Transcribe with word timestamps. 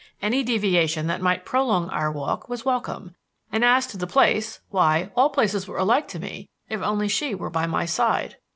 Any 0.19 0.41
deviation 0.41 1.05
that 1.05 1.21
might 1.21 1.45
prolong 1.45 1.87
our 1.91 2.11
walk 2.11 2.49
was 2.49 2.65
welcome, 2.65 3.13
and 3.51 3.63
as 3.63 3.85
to 3.85 3.97
the 3.97 4.07
place 4.07 4.59
why, 4.69 5.11
all 5.15 5.29
places 5.29 5.67
were 5.67 5.77
alike 5.77 6.07
to 6.07 6.19
me 6.19 6.49
if 6.69 6.81
only 6.81 7.07
she 7.07 7.35
were 7.35 7.51
by 7.51 7.67
my 7.67 7.85
side. 7.85 8.37